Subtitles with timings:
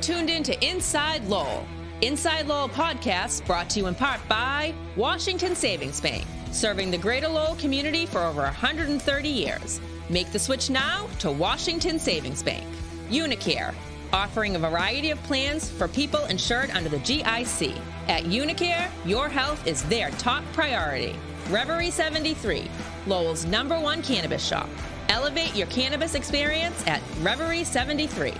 [0.00, 1.66] tuned in to Inside Lowell.
[2.00, 7.28] Inside Lowell podcast brought to you in part by Washington Savings Bank, serving the greater
[7.28, 9.80] Lowell community for over 130 years.
[10.08, 12.66] Make the switch now to Washington Savings Bank.
[13.10, 13.74] Unicare,
[14.12, 17.78] offering a variety of plans for people insured under the GIC.
[18.08, 21.14] At Unicare, your health is their top priority.
[21.50, 22.70] Reverie 73,
[23.06, 24.68] Lowell's number one cannabis shop.
[25.10, 28.32] Elevate your cannabis experience at Reverie 73.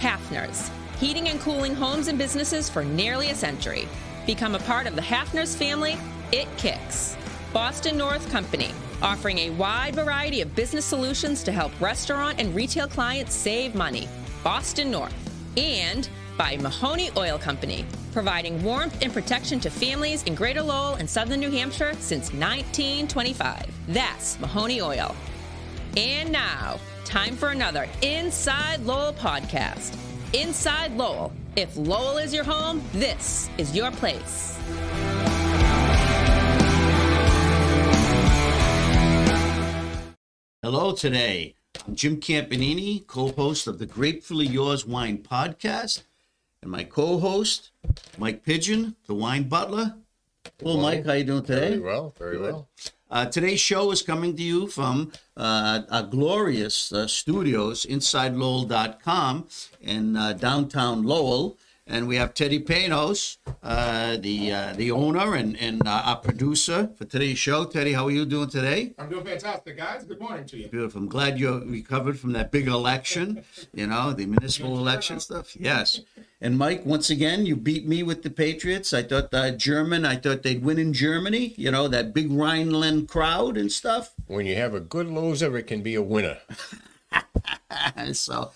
[0.00, 0.70] Hafner's,
[1.04, 3.86] heating and cooling homes and businesses for nearly a century.
[4.24, 5.98] Become a part of the Hafner's family.
[6.32, 7.14] It kicks.
[7.52, 8.70] Boston North Company,
[9.02, 14.08] offering a wide variety of business solutions to help restaurant and retail clients save money.
[14.42, 15.14] Boston North.
[15.58, 21.08] And by Mahoney Oil Company, providing warmth and protection to families in Greater Lowell and
[21.08, 23.66] Southern New Hampshire since 1925.
[23.88, 25.14] That's Mahoney Oil.
[25.98, 29.98] And now, time for another Inside Lowell podcast.
[30.34, 31.32] Inside Lowell.
[31.54, 34.58] If Lowell is your home, this is your place.
[40.60, 41.54] Hello today.
[41.86, 46.02] I'm Jim Campanini, co-host of the Gratefully Yours Wine podcast,
[46.62, 47.70] and my co-host,
[48.18, 49.94] Mike Pigeon, the wine butler.
[50.60, 51.06] Well, Mike.
[51.06, 51.68] How you doing today?
[51.68, 52.68] Very well, very well.
[53.14, 59.46] Uh, today's show is coming to you from uh, glorious uh, studios, InsideLowell.com
[59.80, 61.56] in uh, downtown Lowell.
[61.86, 66.90] And we have Teddy Panos, uh, the uh, the owner and, and uh, our producer
[66.96, 67.66] for today's show.
[67.66, 68.94] Teddy, how are you doing today?
[68.98, 70.04] I'm doing fantastic, guys.
[70.04, 70.68] Good morning to you.
[70.68, 71.02] Beautiful.
[71.02, 73.44] I'm glad you recovered from that big election,
[73.74, 75.54] you know, the municipal election stuff.
[75.56, 76.00] Yes.
[76.40, 78.94] And Mike, once again, you beat me with the Patriots.
[78.94, 83.08] I thought uh, German, I thought they'd win in Germany, you know, that big Rhineland
[83.08, 84.14] crowd and stuff.
[84.26, 86.38] When you have a good loser, it can be a winner.
[88.12, 88.52] so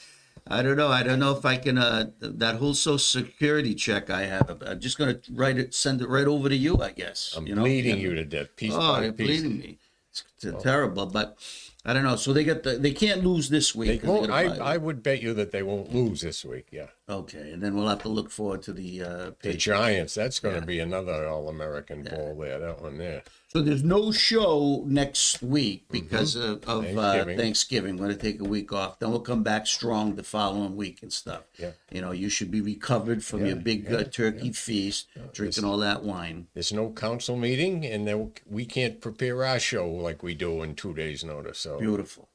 [0.51, 0.89] I don't know.
[0.89, 4.81] I don't know if I can, uh, that whole social security check I have, I'm
[4.81, 7.35] just going to write it, send it right over to you, I guess.
[7.37, 7.63] I'm you know?
[7.63, 9.27] bleeding you to death, piece Oh, you're piece.
[9.41, 9.79] bleeding me.
[10.11, 11.37] It's t- terrible, but
[11.85, 12.17] I don't know.
[12.17, 14.03] So they got the, they can't lose this week.
[14.03, 14.45] They won't, I.
[14.57, 16.69] I would bet you that they won't lose this week.
[16.71, 19.65] Yeah, Okay, and then we'll have to look forward to the uh, the Patriots.
[19.65, 20.15] Giants.
[20.15, 22.59] That's going to be another All-American bowl there.
[22.59, 23.23] That one there.
[23.49, 27.39] So there's no show next week because of, of Thanksgiving.
[27.39, 27.97] Uh, Thanksgiving.
[27.97, 28.99] We're going to take a week off.
[28.99, 31.45] Then we'll come back strong the following week and stuff.
[31.59, 31.71] Yeah.
[31.91, 36.03] You know, you should be recovered from your big uh, turkey feast, drinking all that
[36.03, 36.49] wine.
[36.53, 40.75] There's no council meeting, and then we can't prepare our show like we do in
[40.75, 41.59] two days' notice.
[41.59, 42.29] So Beautiful.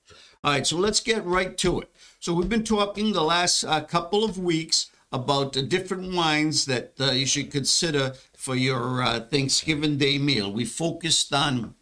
[0.45, 1.89] All right, so let's get right to it.
[2.19, 6.95] So we've been talking the last uh, couple of weeks about the different wines that
[6.99, 10.51] uh, you should consider for your uh, Thanksgiving Day meal.
[10.51, 11.75] We focused on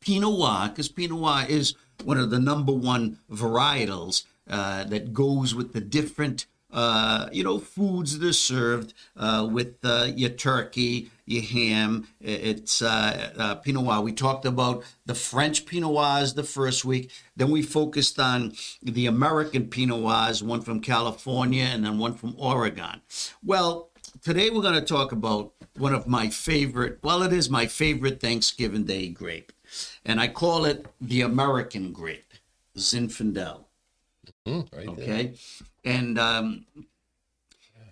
[0.00, 5.54] Pinot Noir because Pinot Noir is one of the number one varietals uh, that goes
[5.54, 11.08] with the different, uh, you know, foods that are served uh, with uh, your turkey,
[11.24, 12.08] your ham.
[12.20, 14.00] It's uh, uh, Pinot Noir.
[14.00, 17.12] We talked about the French Pinot Noirs the first week.
[17.36, 22.34] Then we focused on the American Pinot Noirs, one from California and then one from
[22.36, 23.02] Oregon.
[23.42, 23.90] Well,
[24.22, 28.20] today we're going to talk about one of my favorite, well, it is my favorite
[28.20, 29.52] Thanksgiving Day grape.
[30.04, 32.32] And I call it the American grape,
[32.76, 33.64] Zinfandel.
[34.46, 35.32] Mm, right there.
[35.84, 36.66] And um,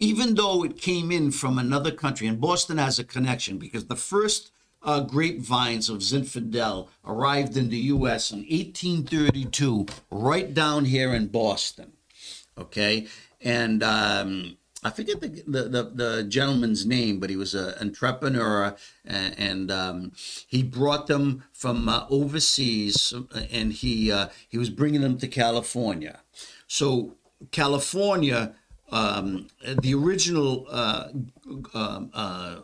[0.01, 3.97] even though it came in from another country, and Boston has a connection because the
[3.97, 4.51] first
[4.83, 8.33] uh, grapevines of Zinfandel arrived in the U.S.
[8.33, 11.93] in 1832, right down here in Boston.
[12.59, 13.07] Okay.
[13.41, 18.75] And um, I forget the, the, the, the gentleman's name, but he was an entrepreneur
[19.05, 20.13] and, and um,
[20.47, 23.15] he brought them from uh, overseas
[23.53, 26.21] and he, uh, he was bringing them to California.
[26.67, 27.15] So,
[27.51, 28.55] California,
[28.91, 29.49] um,
[29.81, 31.09] the original uh,
[31.75, 32.57] um, uh,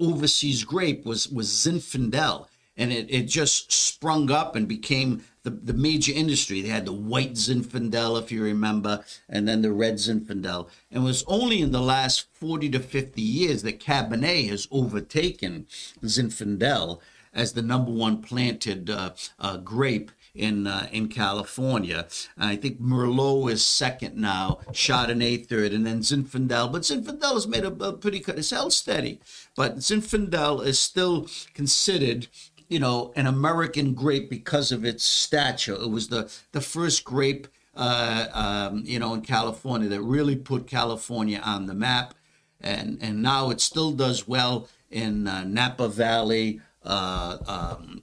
[0.00, 2.46] overseas grape was, was Zinfandel.
[2.78, 6.60] And it, it just sprung up and became the, the major industry.
[6.60, 10.68] They had the white Zinfandel, if you remember, and then the red Zinfandel.
[10.90, 15.66] And it was only in the last 40 to 50 years that Cabernet has overtaken
[16.02, 17.00] Zinfandel
[17.32, 22.06] as the number one planted uh, uh, grape in uh, in California.
[22.38, 26.70] I think Merlot is second now, Chardonnay third, and then Zinfandel.
[26.70, 28.38] But Zinfandel has made a, a pretty good.
[28.38, 29.20] It's held steady,
[29.56, 32.28] but Zinfandel is still considered.
[32.68, 35.74] You know, an American grape because of its stature.
[35.74, 37.46] It was the, the first grape,
[37.76, 42.14] uh, um, you know, in California that really put California on the map,
[42.60, 48.02] and and now it still does well in uh, Napa Valley, uh, um,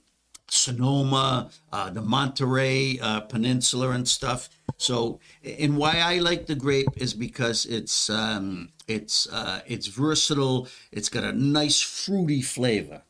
[0.54, 4.48] Sonoma, uh, the Monterey uh, Peninsula, and stuff.
[4.76, 10.68] So, and why I like the grape is because it's um, it's uh, it's versatile.
[10.92, 13.02] It's got a nice fruity flavor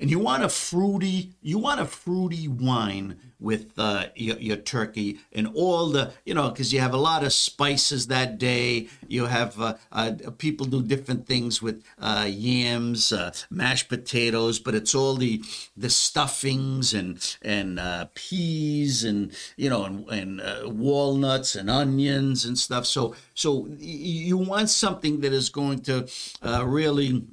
[0.00, 5.18] and you want a fruity you want a fruity wine with uh, your, your turkey
[5.32, 8.88] and all the you know because you have a lot of spices that day.
[9.08, 14.74] You have uh, uh, people do different things with uh, yams uh, mashed potatoes but
[14.74, 15.42] it's all the
[15.76, 22.58] the stuffings and and uh, peas and you know and, and walnuts and onions and
[22.58, 22.86] stuff.
[22.86, 26.06] So so you want something that is going to
[26.42, 27.24] really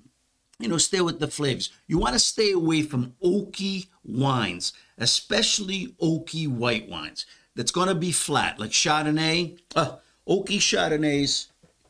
[0.59, 1.71] you know, stay with the flavors.
[1.88, 7.25] You want to stay away from oaky wines, especially oaky white wines.
[7.56, 9.59] That's going to be flat, like Chardonnay.
[9.75, 11.48] Uh, oaky Chardonnays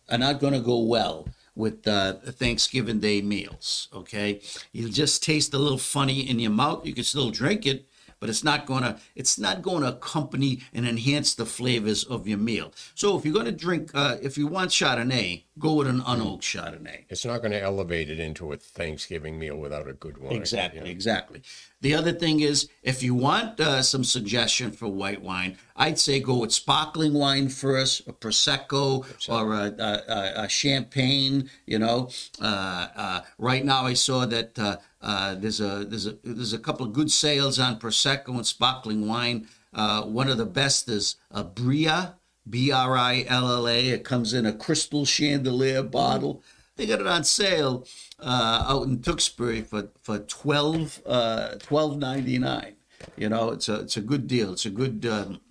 [0.09, 3.87] are not going to go well with uh, Thanksgiving Day meals.
[3.93, 4.41] Okay,
[4.71, 6.85] you'll just taste a little funny in your mouth.
[6.85, 7.86] You can still drink it,
[8.19, 12.37] but it's not gonna it's not going to accompany and enhance the flavors of your
[12.37, 12.73] meal.
[12.95, 16.41] So if you're going to drink, uh, if you want Chardonnay, go with an unoaked
[16.41, 17.05] Chardonnay.
[17.09, 20.33] It's not going to elevate it into a Thanksgiving meal without a good wine.
[20.35, 20.87] Exactly, yeah.
[20.87, 21.41] exactly.
[21.79, 26.19] The other thing is, if you want uh, some suggestion for white wine, I'd say
[26.19, 31.51] go with sparkling wine first, a prosecco, or a, a, a, champagne.
[31.67, 32.09] You know,
[32.41, 36.59] uh, uh, right now I saw that uh, uh, there's a there's a there's a
[36.59, 39.47] couple of good sales on prosecco and sparkling wine.
[39.71, 42.15] Uh, one of the best is a Brilla,
[42.49, 43.89] B R I L L A.
[43.89, 46.41] It comes in a crystal chandelier bottle.
[46.77, 47.85] They got it on sale
[48.19, 52.75] uh, out in Tewksbury for for twelve uh, twelve ninety nine.
[53.15, 54.53] You know, it's a it's a good deal.
[54.53, 55.41] It's a good um,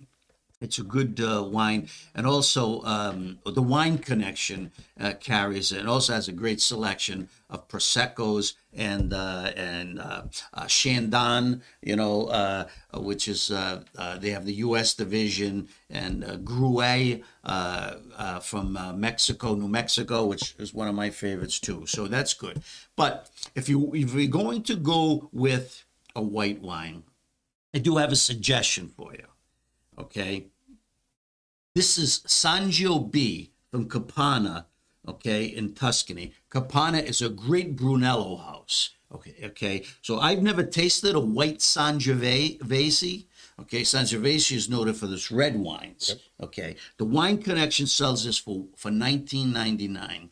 [0.59, 5.79] it's a good uh, wine, and also um, the Wine Connection uh, carries it.
[5.79, 10.23] and also has a great selection of proseccos and uh, and uh,
[10.53, 14.93] uh, Chandon, you know, uh, which is they have the U.S.
[14.95, 16.23] division, and
[17.43, 21.85] uh, from Mexico, New Mexico, which is one of my favorites too.
[21.85, 22.63] So that's good.
[22.95, 27.03] But if you if you're going to go with a white wine,
[27.75, 29.25] I do have a suggestion for you.
[29.97, 30.47] Okay.
[31.75, 34.65] This is Sangio B from Campana,
[35.07, 36.33] okay, in Tuscany.
[36.49, 38.95] Campana is a great Brunello house.
[39.13, 39.83] Okay, okay.
[40.01, 43.25] So I've never tasted a white Sangiovese.
[43.59, 46.09] Okay, Sangiovese is noted for this red wines.
[46.09, 46.19] Yep.
[46.47, 50.29] Okay, the Wine Connection sells this for for 19.99.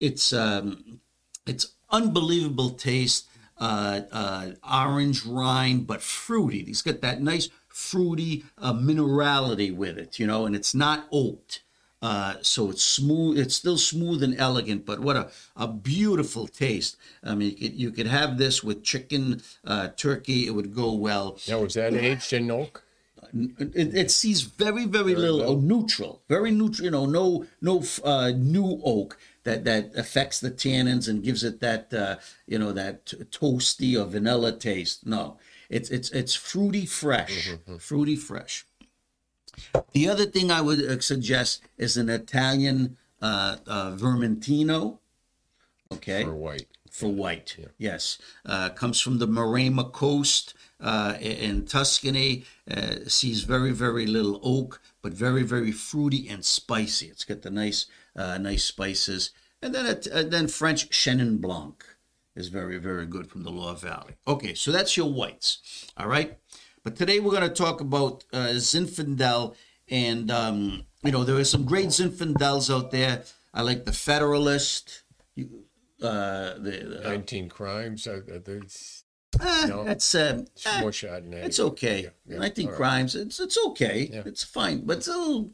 [0.00, 1.00] It's um,
[1.46, 3.28] it's unbelievable taste.
[3.56, 6.64] Uh, uh, orange rind, but fruity.
[6.64, 11.60] He's got that nice fruity uh, minerality with it, you know, and it's not oaked.
[12.00, 13.36] Uh, so it's smooth.
[13.38, 16.96] It's still smooth and elegant, but what a, a beautiful taste.
[17.24, 20.46] I mean, you could, you could have this with chicken, uh, turkey.
[20.46, 21.38] It would go well.
[21.48, 22.84] Now, is that aged in oak?
[23.32, 26.84] It, it sees very, very, very little neutral, very neutral.
[26.84, 31.58] You know, no, no uh, new oak that that affects the tannins and gives it
[31.60, 32.16] that uh,
[32.46, 35.06] you know that toasty or vanilla taste.
[35.06, 35.38] No,
[35.68, 37.76] it's it's it's fruity fresh, mm-hmm.
[37.76, 38.66] fruity fresh.
[39.92, 44.98] The other thing I would uh, suggest is an Italian uh, uh, Vermentino.
[45.92, 46.24] Okay.
[46.24, 46.66] For white.
[46.90, 47.66] For white, yeah.
[47.78, 48.18] yes.
[48.44, 52.44] Uh, comes from the Maremma coast uh, in Tuscany.
[52.70, 57.06] Uh, sees very, very little oak, but very, very fruity and spicy.
[57.06, 59.30] It's got the nice, uh, nice spices.
[59.60, 61.84] And then, it, then French Chenin Blanc
[62.36, 64.14] is very, very good from the Loire Valley.
[64.26, 65.90] Okay, so that's your whites.
[65.96, 66.38] All right.
[66.82, 69.54] But today we're going to talk about uh, Zinfandel.
[69.88, 73.24] And, um, you know, there are some great Zinfandels out there.
[73.52, 75.02] I like the Federalist.
[75.38, 78.06] Uh, the, uh, 19 Crimes.
[78.06, 78.20] Uh,
[79.40, 80.44] uh, no, that's uh,
[80.80, 81.44] more Chardonnay.
[81.44, 82.04] It's okay.
[82.04, 82.38] Yeah, yeah.
[82.38, 82.76] 19 right.
[82.76, 83.14] Crimes.
[83.14, 84.10] It's it's okay.
[84.12, 84.22] Yeah.
[84.26, 85.50] It's fine, but it's a little,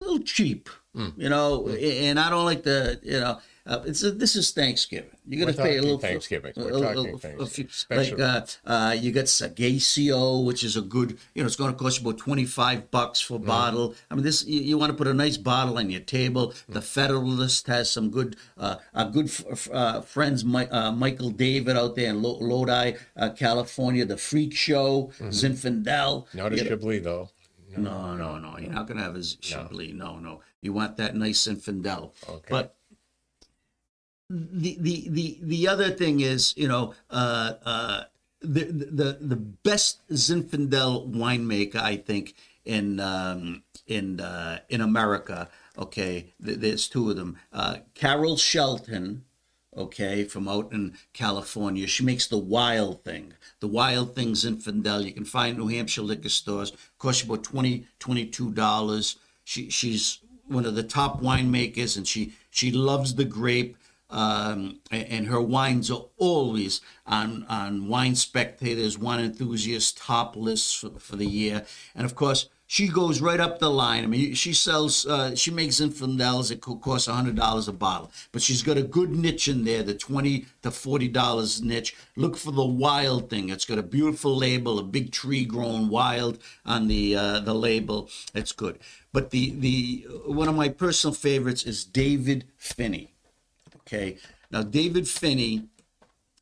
[0.00, 1.12] a little cheap, mm.
[1.16, 1.62] you know.
[1.62, 2.02] Mm.
[2.02, 5.08] And I don't like the, you know, uh, it's a, this is Thanksgiving.
[5.26, 6.52] You're going to pay a little Thanksgiving.
[6.54, 7.46] We're a, talking a, Thanksgiving.
[7.46, 11.18] Few, like uh, uh, you got Sagacio, which is a good.
[11.34, 13.46] You know, it's going to cost you about twenty five bucks for a mm.
[13.46, 13.94] bottle.
[14.10, 16.48] I mean, this you, you, want to put a nice bottle on your table.
[16.48, 16.74] Mm.
[16.74, 19.30] The Federalist has some good, uh, good
[19.72, 20.44] uh, friends.
[20.44, 24.04] My, uh, Michael David out there in Lodi, uh, California.
[24.04, 25.28] The Freak Show, mm-hmm.
[25.28, 26.26] Zinfandel.
[26.34, 27.30] Not a Chablis though.
[27.76, 28.58] No, no, no.
[28.58, 29.92] You're not going to have a Chablis.
[29.94, 30.14] No.
[30.14, 30.40] no, no.
[30.60, 32.12] You want that nice Zinfandel.
[32.28, 32.48] Okay.
[32.50, 32.76] But
[34.30, 38.02] the the the the other thing is, you know, uh, uh,
[38.40, 45.48] the the the best Zinfandel winemaker, I think, in um, in uh, in America.
[45.76, 47.36] Okay, there's two of them.
[47.52, 49.24] Uh, Carol Shelton,
[49.76, 51.86] okay, from out in California.
[51.86, 53.34] She makes the Wild Thing.
[53.60, 55.04] The Wild Thing Zinfandel.
[55.04, 56.72] You can find New Hampshire liquor stores.
[56.98, 59.16] Costs you about $20, $22.
[59.44, 63.76] She, she's one of the top winemakers, and she, she loves the grape.
[64.10, 70.90] Um, and, her wines are always on, on Wine Spectators, Wine Enthusiasts top lists for,
[71.00, 71.64] for the year.
[71.96, 74.04] And of course, she goes right up the line.
[74.04, 78.10] I mean, she sells, uh, she makes Zinfandels that co- cost hundred dollars a bottle,
[78.32, 81.94] but she's got a good niche in there, the twenty to forty dollars niche.
[82.16, 83.50] Look for the wild thing.
[83.50, 88.08] It's got a beautiful label, a big tree grown wild on the uh, the label.
[88.34, 88.78] It's good.
[89.12, 93.12] But the the one of my personal favorites is David Phinney.
[93.80, 94.16] Okay,
[94.50, 95.68] now David Phinney,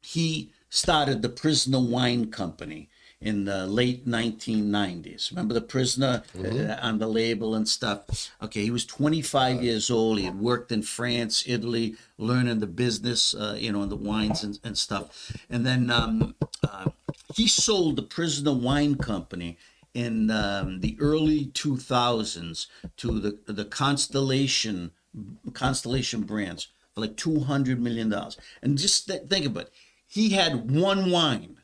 [0.01, 2.89] he started the Prisoner Wine Company
[3.23, 5.31] in the late 1990s.
[5.31, 8.31] Remember the prisoner uh, on the label and stuff?
[8.43, 10.19] Okay, he was 25 years old.
[10.19, 14.43] He had worked in France, Italy, learning the business, uh, you know, and the wines
[14.43, 15.33] and, and stuff.
[15.49, 16.91] And then um, uh,
[17.35, 19.57] he sold the Prisoner Wine Company
[19.95, 24.91] in um, the early 2000s to the the Constellation
[25.53, 28.37] Constellation brands for like 200 million dollars.
[28.63, 29.73] And just th- think about it.
[30.07, 31.59] He had one wine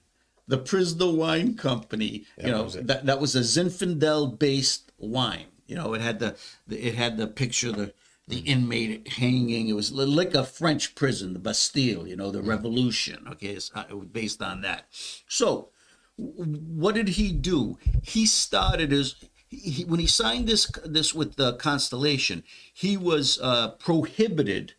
[0.49, 2.25] the Prisoner Wine Company.
[2.43, 5.47] You know that that was a Zinfandel based wine.
[5.67, 6.37] You know it had the,
[6.67, 7.95] the it had the picture of the
[8.27, 9.69] the inmate hanging.
[9.69, 12.09] It was like a French prison, the Bastille.
[12.09, 13.27] You know the Revolution.
[13.31, 14.87] Okay, it's, uh, it was based on that.
[15.29, 15.69] So
[16.17, 17.79] what did he do?
[18.03, 19.15] He started his.
[19.51, 24.75] He, when he signed this this with the Constellation, he was uh, prohibited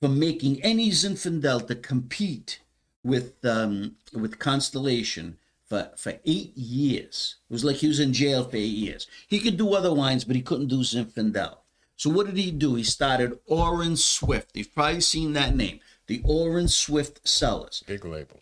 [0.00, 2.60] from making any Zinfandel to compete
[3.04, 7.36] with um, with Constellation for for eight years.
[7.48, 9.06] It was like he was in jail for eight years.
[9.28, 11.56] He could do other wines, but he couldn't do Zinfandel.
[11.96, 12.74] So what did he do?
[12.74, 14.56] He started Orin Swift.
[14.56, 17.84] You've probably seen that name, the Orin Swift Cellars.
[17.86, 18.40] Big label.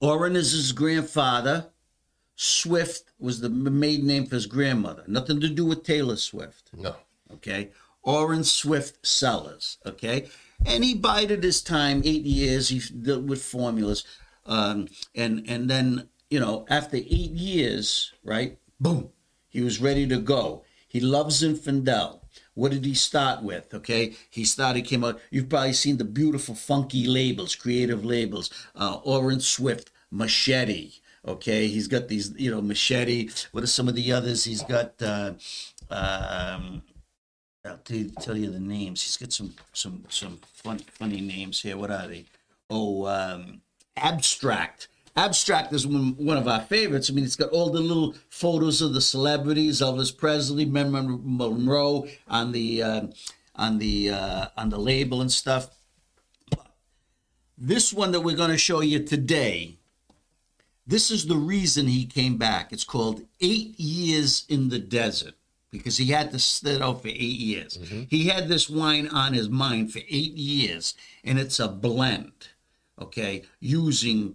[0.00, 1.66] Orin is his grandfather.
[2.34, 5.04] Swift was the maiden name for his grandmother.
[5.06, 6.96] Nothing to do with Taylor Swift No.
[7.34, 7.68] okay?
[8.02, 10.28] Orin Swift Cellars, okay?
[10.66, 14.04] And he bided his time, eight years, he dealt with formulas.
[14.46, 19.10] Um, and, and then, you know, after eight years, right, boom,
[19.48, 20.64] he was ready to go.
[20.86, 22.20] He loves Zinfandel.
[22.54, 23.72] What did he start with?
[23.72, 25.20] Okay, he started came out.
[25.30, 28.50] You've probably seen the beautiful, funky labels, creative labels.
[28.74, 30.92] Uh, Orin Swift, Machete.
[31.26, 33.30] Okay, he's got these, you know, Machete.
[33.52, 34.44] What are some of the others?
[34.44, 35.00] He's got.
[35.00, 35.34] Uh,
[35.90, 36.82] um,
[37.64, 39.02] I'll tell you, tell you the names.
[39.02, 41.76] He's got some some some fun, funny names here.
[41.76, 42.24] What are they?
[42.70, 43.60] Oh, um,
[43.96, 44.88] abstract.
[45.16, 47.10] Abstract is one, one of our favorites.
[47.10, 52.06] I mean, it's got all the little photos of the celebrities: Elvis Presley, Marilyn Monroe
[52.28, 53.06] on the uh,
[53.56, 55.68] on the uh, on the label and stuff.
[57.58, 59.76] This one that we're going to show you today.
[60.86, 62.72] This is the reason he came back.
[62.72, 65.34] It's called Eight Years in the Desert
[65.70, 67.78] because he had to sit out for eight years.
[68.08, 72.48] He had this wine on his mind for eight years, and it's a blend,
[73.00, 74.34] okay, using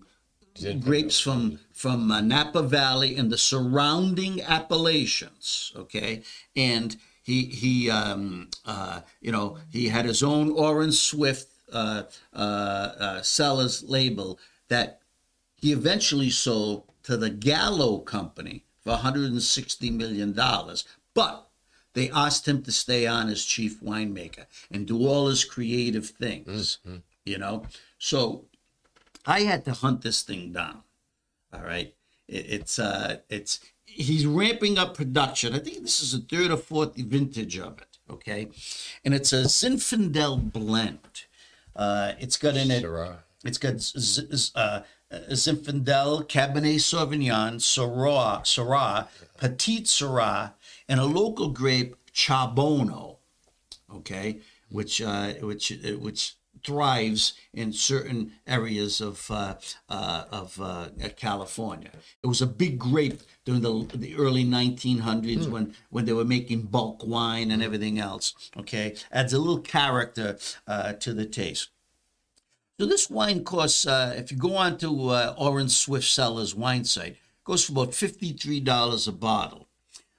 [0.80, 6.24] grapes from from uh, Napa Valley and the surrounding appellations, okay,
[6.56, 12.38] and he he um uh you know he had his own Orin Swift uh uh,
[12.38, 14.40] uh seller's label
[14.70, 15.02] that
[15.58, 21.50] he eventually sold to the Gallo Company for 160 million dollars, but
[21.94, 26.78] they asked him to stay on as chief winemaker and do all his creative things.
[27.26, 27.66] You know,
[27.98, 28.46] so
[29.26, 30.84] I had to hunt this thing down.
[31.52, 31.96] All right,
[32.28, 35.56] it, it's uh, it's he's ramping up production.
[35.56, 37.98] I think this is the third or fourth vintage of it.
[38.10, 38.50] Okay,
[39.04, 41.24] and it's a Zinfandel blend.
[41.76, 42.84] Uh, it's got in it.
[42.84, 43.18] Syrah.
[43.44, 44.82] It's got z- z- uh,
[45.12, 49.08] Zinfandel, Cabernet Sauvignon, Syrah, Syrah,
[49.38, 50.54] Petit Syrah,
[50.88, 53.18] and a local grape, Charbono.
[53.94, 54.40] Okay,
[54.70, 59.56] which uh, which uh, which thrives in certain areas of uh,
[59.90, 61.92] uh, of uh, California.
[62.24, 66.64] It was a big grape during the the early 1900s when when they were making
[66.64, 68.34] bulk wine and everything else.
[68.58, 70.38] Okay, adds a little character
[70.68, 71.70] uh, to the taste.
[72.80, 76.84] So this wine costs, uh, if you go on to uh, Orin Swift Cellars wine
[76.84, 77.16] site,
[77.46, 79.65] goes for about fifty-three dollars a bottle.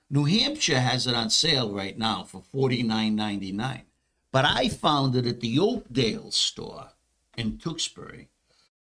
[0.09, 3.83] New Hampshire has it on sale right now for forty-nine ninety-nine,
[4.33, 6.91] but I found it at the Oakdale store
[7.37, 8.29] in Tewksbury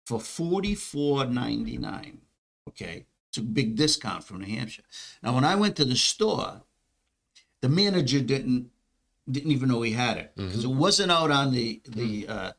[0.06, 2.22] for forty-four ninety-nine.
[2.70, 4.84] Okay, it's a big discount from New Hampshire.
[5.24, 6.62] Now, when I went to the store,
[7.62, 8.70] the manager didn't
[9.30, 12.52] didn't even know he had it because it wasn't out on the the uh,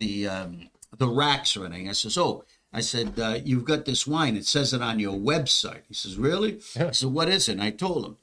[0.00, 1.88] the um, the racks or anything.
[1.88, 2.44] I says, "Oh."
[2.76, 4.36] I said, uh, "You've got this wine.
[4.36, 7.62] It says it on your website." He says, "Really?" I said, "What is it?" And
[7.62, 8.16] I told him,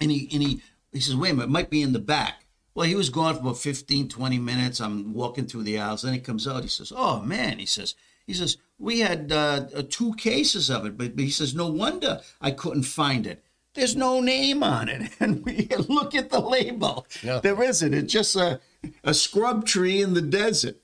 [0.00, 0.62] and he and he
[0.92, 2.44] he says, "Wait a minute, it might be in the back."
[2.76, 4.80] Well, he was gone for about 15, 20 minutes.
[4.80, 6.02] I'm walking through the aisles.
[6.02, 6.62] Then he comes out.
[6.62, 10.86] He says, "Oh man," he says, "He says we had uh, uh, two cases of
[10.86, 13.42] it, but, but he says no wonder I couldn't find it.
[13.74, 17.04] There's no name on it, and we look at the label.
[17.24, 17.40] No.
[17.40, 17.94] There isn't.
[17.94, 18.60] It's just a
[19.02, 20.76] a scrub tree in the desert."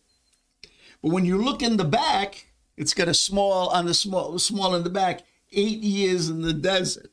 [1.01, 2.48] But when you look in the back,
[2.79, 6.53] it's got a small on the small small in the back, eight years in the
[6.53, 7.11] desert.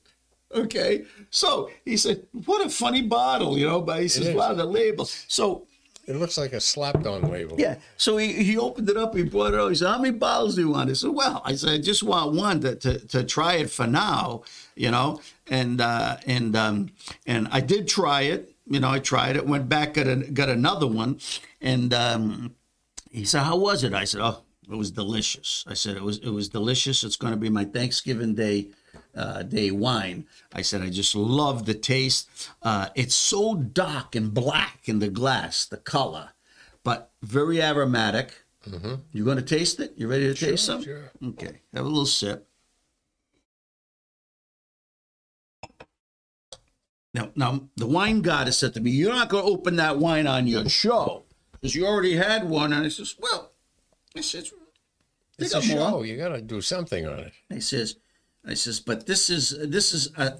[0.53, 1.03] Okay.
[1.29, 4.33] So he said, What a funny bottle, you know, but he says.
[4.35, 5.05] Wow, the label.
[5.05, 5.67] So
[6.07, 7.55] It looks like a slapped on label.
[7.59, 7.75] yeah.
[7.97, 9.69] So he, he opened it up, he brought it out.
[9.69, 10.89] He said, How many bottles do you want?
[10.89, 13.87] I said, Well, I said, I just want one to, to, to try it for
[13.87, 14.43] now,
[14.75, 15.19] you know.
[15.49, 16.89] And uh and um
[17.25, 18.51] and I did try it.
[18.67, 21.19] You know, I tried it, went back, got a, got another one,
[21.61, 22.55] and um
[23.11, 26.17] he said, "How was it?" I said, "Oh, it was delicious." I said, "It was
[26.19, 27.03] it was delicious.
[27.03, 28.69] It's going to be my Thanksgiving Day
[29.15, 32.29] uh, day wine." I said, "I just love the taste.
[32.61, 36.31] Uh, it's so dark and black in the glass, the color,
[36.83, 38.45] but very aromatic.
[39.13, 39.93] You going to taste it?
[39.95, 40.83] You ready to taste some?
[40.83, 41.11] sure.
[41.23, 42.47] Okay, have a little sip."
[47.15, 50.27] Now, now the wine goddess said to me, "You're not going to open that wine
[50.27, 53.53] on your show because you already had one." And I says, "Well,"
[54.15, 54.51] I says,
[55.37, 56.03] "They It's a got more." show.
[56.03, 57.33] You got to do something on it.
[57.51, 57.95] I says,
[58.45, 60.39] "I says, but this is this is a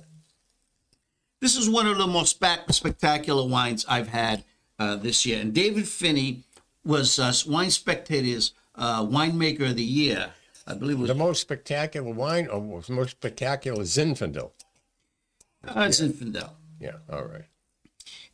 [1.42, 2.40] this is one of the most
[2.70, 4.44] spectacular wines I've had
[4.80, 6.44] uh, this year." And David Phinney
[6.84, 10.32] was uh, Wine Spectator's uh, winemaker of the year.
[10.68, 14.52] I believe it was The most spectacular wine, or most spectacular Zinfandel.
[15.68, 16.52] uh, Zinfandel.
[16.80, 17.46] Yeah, all right.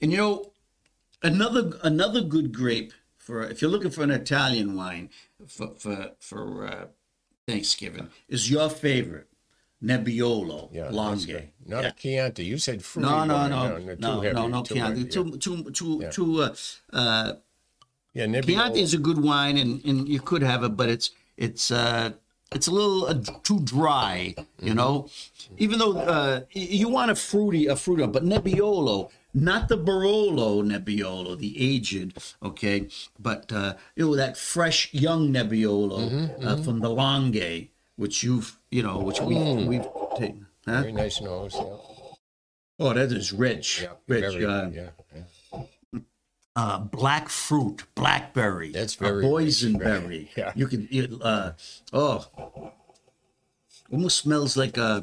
[0.02, 0.52] And you know,
[1.24, 5.10] another another good grape for if you're looking for an Italian wine
[5.48, 6.86] for for for uh,
[7.48, 9.28] Thanksgiving is your favorite
[9.84, 11.28] Nebbiolo Yeah, that's
[11.66, 11.90] Not Yeah.
[11.90, 12.46] a Chianti.
[12.46, 13.10] You said fruity.
[13.10, 15.00] No, no, no, too no, heavy, no, no, too Chianti.
[15.00, 16.10] heavy, Too, too, too, Yeah.
[16.10, 16.42] too.
[16.44, 16.56] Uh,
[16.94, 17.34] uh,
[18.14, 18.46] Yeah, Nebbiolo.
[18.46, 22.12] Chianti is a good wine, and, and you could have it, but it's it's uh,
[22.52, 25.10] it's a little uh, too dry, you know.
[25.58, 31.38] Even though uh, you want a fruity, a fruity, but Nebbiolo, not the Barolo Nebbiolo,
[31.38, 32.88] the aged, okay,
[33.20, 38.84] but uh, you know that fresh young Nebbiolo uh, from the Langhe, which you've you
[38.84, 40.48] know, which we we've taken.
[40.66, 40.82] Huh?
[40.82, 41.56] Very nice nose.
[41.56, 41.78] Yeah,
[42.80, 44.22] Oh, that is rich, yeah rich.
[44.22, 44.90] very, uh, yeah,
[45.54, 46.00] yeah.
[46.56, 48.72] uh, black fruit, blackberry.
[48.72, 50.30] That's very boysenberry.
[50.36, 50.52] yeah.
[50.56, 51.52] You can, you, uh,
[51.94, 52.26] oh,
[53.92, 55.02] almost smells like a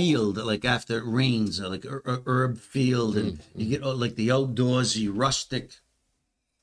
[0.00, 3.60] field, like after it rains, like a, a herb field, and Mm-hmm.
[3.60, 5.72] you get oh, like the outdoorsy, rustic.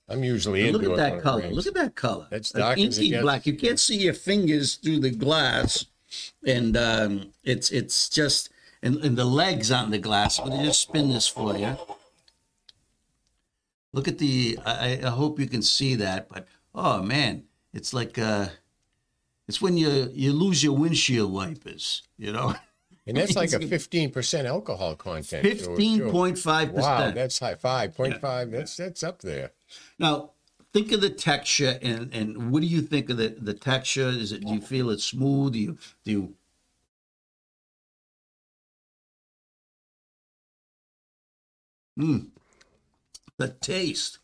[0.10, 1.50] I'm usually Look at that color.
[1.50, 2.28] Look at that color.
[2.32, 3.21] That's Like inky gets.
[3.21, 3.45] black.
[3.45, 5.86] You can't see your fingers through the glass,
[6.45, 8.50] and um, it's it's just
[8.82, 10.39] and, and the legs on the glass.
[10.39, 11.76] I'm gonna just spin this for you.
[13.93, 14.58] Look at the.
[14.65, 18.47] I, I hope you can see that, but oh man, it's like uh,
[19.47, 22.04] it's when you you lose your windshield wipers.
[22.17, 22.56] You know,
[23.07, 25.43] And that's like a 15% alcohol content.
[25.43, 25.65] to it, too.
[25.65, 27.55] fifteen point five Wow, that's high.
[27.55, 28.51] 5.5.
[28.51, 29.51] That's that's up there.
[29.97, 30.31] Now,
[30.73, 34.09] think of the texture, and and what do you think of the the texture?
[34.09, 34.41] Is it?
[34.45, 35.53] Do you feel it smooth?
[35.53, 36.33] Do you do you?
[41.99, 42.27] Mm.
[43.37, 44.19] The taste.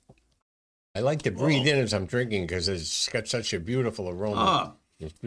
[0.96, 4.36] I like to breathe in as I'm drinking because it's got such a beautiful aroma.
[4.38, 4.83] Ah, It's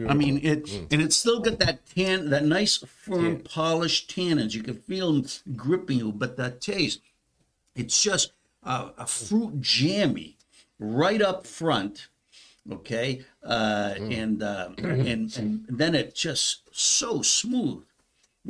[0.07, 4.53] I mean it, and it's still got that tan, that nice firm, polished tannins.
[4.53, 7.01] You can feel them gripping you, but that taste,
[7.75, 8.31] it's just
[8.63, 10.37] uh, a fruit jammy
[10.79, 12.07] right up front.
[12.69, 17.83] Okay, uh, and, uh, and and then it just so smooth.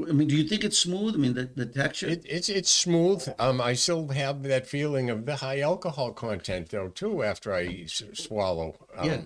[0.08, 1.16] I mean, do you think it's smooth?
[1.16, 2.08] I mean, the, the texture.
[2.08, 3.28] It, it's it's smooth.
[3.40, 7.84] Um, I still have that feeling of the high alcohol content though too after I
[7.86, 8.76] s- swallow.
[8.96, 9.22] Um, yeah.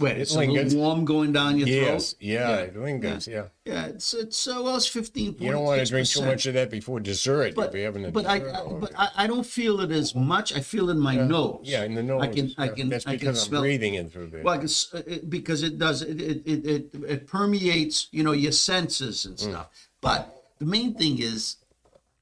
[0.00, 0.72] Wait, it's a lingers.
[0.74, 2.12] little warm going down your Yes.
[2.12, 2.22] throat.
[2.22, 3.26] Yeah, It lingers.
[3.28, 3.44] Yeah.
[3.64, 5.36] Yeah, it's it's uh, well, it's fifteen.
[5.38, 7.54] You don't want to drink too much of that before dessert.
[7.54, 10.14] but if you're having a but I, I but I, I don't feel it as
[10.14, 10.52] much.
[10.54, 11.60] I feel it in my nose.
[11.64, 12.22] yeah, in the nose.
[12.22, 13.60] I can I can That's I because can I'm smell.
[13.62, 14.42] breathing in through there.
[14.42, 14.68] Well, can,
[15.06, 19.26] it, because it does it it, it it it permeates you know your senses Mm.
[19.26, 19.68] and stuff.
[20.00, 21.56] But the main thing is,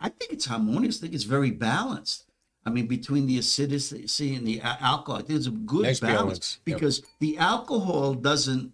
[0.01, 0.99] I think it's harmonious.
[0.99, 2.25] I think it's very balanced.
[2.67, 6.77] I mean, between the acidity and the alcohol, there's a good Nice balance, balance, yep.
[6.77, 8.73] because the alcohol doesn't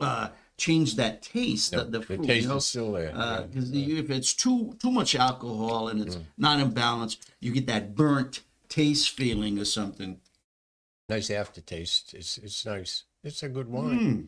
[0.00, 1.72] uh, change that taste.
[1.72, 2.56] No, the, the, the taste you know?
[2.56, 6.06] is still there, yeah, Because if it's too too much alcohol and Mm.
[6.06, 10.20] it's not in balance, you get that burnt taste feeling or something.
[11.08, 12.14] nice aftertaste.
[12.14, 13.04] It's it's nice.
[13.22, 13.98] It's a good wine.
[13.98, 14.20] Hmm.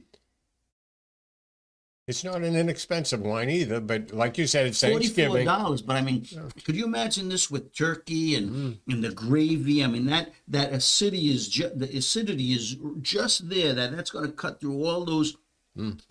[2.07, 5.45] It's not an inexpensive wine either, but like you said, it's Thanksgiving.
[5.45, 6.25] dollars, but I mean,
[6.64, 9.83] could you imagine this with turkey and and the gravy?
[9.83, 13.73] I mean, that that acidity is ju- the acidity is just there.
[13.75, 15.37] That that's going to cut through all those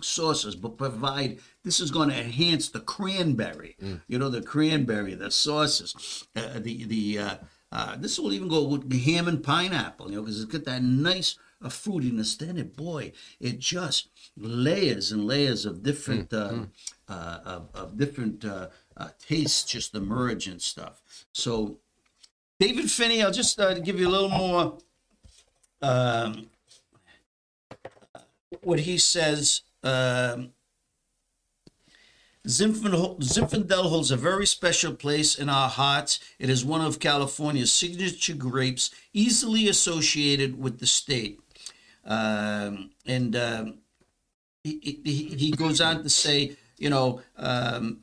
[0.01, 3.77] sauces, but provide this is going to enhance the cranberry.
[4.07, 7.19] You know, the cranberry, the sauces, uh, the the.
[7.19, 7.35] Uh,
[7.71, 10.81] uh, this will even go with ham and pineapple, you know, because it's got that
[10.81, 12.37] nice uh, fruitiness.
[12.37, 16.65] Then it, boy, it just layers and layers of different uh,
[17.09, 21.01] uh, of, of different uh, uh, tastes just emerge and stuff.
[21.31, 21.77] So,
[22.59, 24.77] David Phinney, I'll just uh, give you a little more.
[25.81, 26.47] Um,
[28.61, 29.61] what he says.
[29.83, 30.51] Um,
[32.47, 36.19] Zinfandel holds a very special place in our hearts.
[36.37, 41.39] It is one of California's signature grapes, easily associated with the state.
[42.05, 43.79] Um, and um,
[44.63, 48.01] he, he, he goes on to say, you know, um,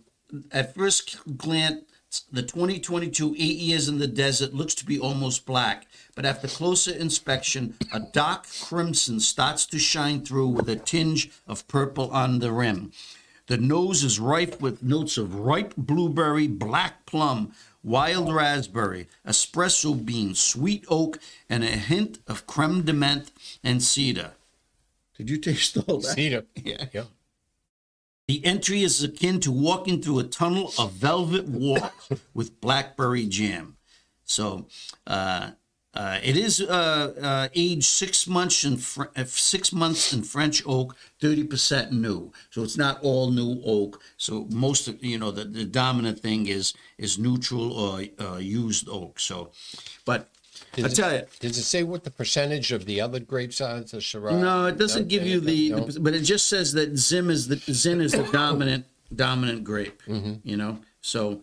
[0.50, 1.84] at first glance,
[2.30, 6.92] the 2022 eight years in the desert looks to be almost black, but after closer
[6.92, 12.52] inspection, a dark crimson starts to shine through with a tinge of purple on the
[12.52, 12.92] rim.
[13.46, 17.52] The nose is rife with notes of ripe blueberry, black plum,
[17.82, 23.30] wild raspberry, espresso bean, sweet oak, and a hint of creme de menthe
[23.62, 24.32] and cedar.
[25.16, 26.14] Did you taste all that?
[26.14, 26.44] Cedar.
[26.64, 26.86] Yeah.
[26.92, 27.04] Yeah.
[28.28, 33.76] The entry is akin to walking through a tunnel of velvet walks with blackberry jam.
[34.24, 34.68] So,
[35.06, 35.50] uh,
[35.94, 40.62] uh, it is uh, uh, aged six months in Fr- uh, six months in French
[40.66, 42.32] oak, thirty percent new.
[42.50, 44.00] So it's not all new oak.
[44.16, 48.88] So most of you know the, the dominant thing is is neutral or uh, used
[48.88, 49.20] oak.
[49.20, 49.50] So,
[50.06, 50.30] but
[50.78, 53.80] I tell you, Does it say what the percentage of the other grapes are?
[53.80, 54.40] The Shiraz?
[54.40, 55.84] no, it doesn't give you the, No?
[55.84, 60.02] the- but it just says that Zim is the Zin is the dominant dominant grape.
[60.06, 61.42] You know, so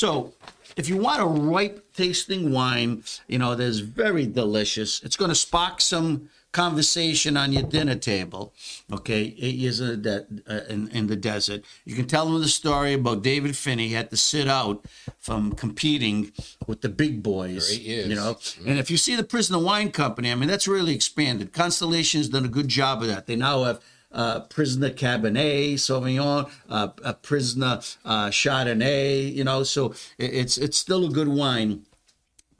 [0.00, 0.32] so
[0.76, 5.02] if you want a ripe tasting wine, you know, that is very delicious.
[5.02, 8.54] It's going to spark some conversation on your dinner table.
[8.90, 11.64] Okay, eight years in the, de- uh, in, in the desert.
[11.84, 13.88] You can tell them the story about David Phinney.
[13.88, 14.86] He had to sit out
[15.18, 16.32] from competing
[16.66, 17.68] with the big boys.
[17.68, 18.08] For eight years.
[18.08, 21.52] You know, and if you see the Prisoner Wine Company, I mean, that's really expanded.
[21.52, 23.26] Constellation's done a good job of that.
[23.26, 23.80] They now have
[24.12, 29.32] uh, Prisoner Cabernet Sauvignon, uh, a Prisoner uh, Chardonnay.
[29.32, 31.86] You know, so it, it's it's still a good wine.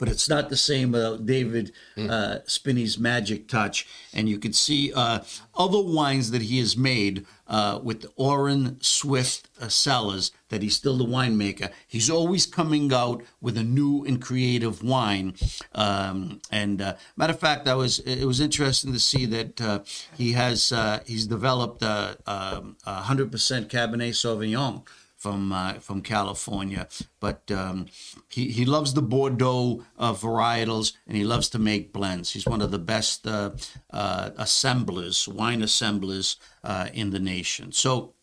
[0.01, 3.85] But it's not the same without David uh, Spinney's magic touch.
[4.15, 5.19] And you can see uh,
[5.55, 10.75] other wines that he has made uh, with the Orin Swift uh, cellars that he's
[10.75, 11.69] still the winemaker.
[11.87, 15.35] He's always coming out with a new and creative wine.
[15.75, 19.79] Um, and uh, matter of fact, I was it was interesting to see that uh,
[20.17, 23.29] he has uh, he's developed a, um, a 100%
[23.67, 24.83] Cabernet Sauvignon
[25.21, 26.87] from uh, from California,
[27.19, 27.85] but um,
[28.27, 32.31] he he loves the Bordeaux uh, varietals and he loves to make blends.
[32.31, 33.51] He's one of the best uh,
[33.91, 37.71] uh, assemblers, wine assemblers uh, in the nation.
[37.71, 38.13] So,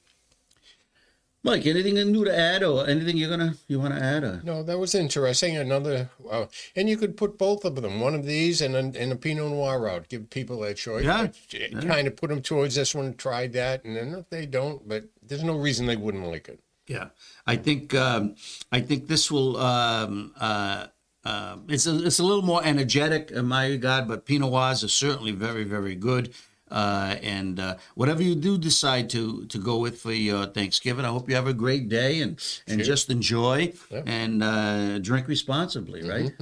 [1.44, 4.24] Mike, anything new to add, or anything you're gonna you want to add?
[4.24, 4.40] Or?
[4.42, 5.56] No, that was interesting.
[5.56, 9.12] Another, uh, and you could put both of them, one of these and a, and
[9.12, 10.08] a Pinot Noir out.
[10.08, 11.04] Give people that choice.
[11.04, 11.28] Yeah,
[11.72, 14.88] But Kind of put them towards this one, try that, and then if they don't,
[14.88, 16.58] but there's no reason they wouldn't like it.
[16.88, 17.10] Yeah,
[17.46, 18.34] I think um,
[18.72, 19.56] I think this will.
[19.58, 20.86] Um, uh,
[21.24, 24.88] uh, it's a it's a little more energetic in my regard, but Pinot Noirs are
[24.88, 26.34] certainly very very good.
[26.70, 31.08] Uh, and uh, whatever you do decide to to go with for your Thanksgiving, I
[31.08, 33.72] hope you have a great day and and just enjoy
[34.06, 36.32] and uh, drink responsibly, right?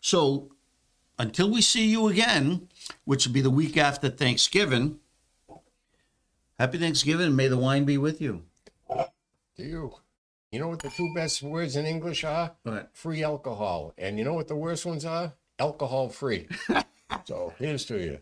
[0.00, 0.50] So
[1.18, 2.68] until we see you again,
[3.04, 4.98] which will be the week after Thanksgiving.
[6.58, 8.42] Happy Thanksgiving, and may the wine be with you.
[9.58, 9.92] Do you?
[10.52, 12.52] You know what the two best words in English are?
[12.62, 12.90] What?
[12.94, 13.92] Free alcohol.
[13.98, 15.32] And you know what the worst ones are?
[15.58, 16.46] Alcohol free.
[17.24, 18.18] so here's to you.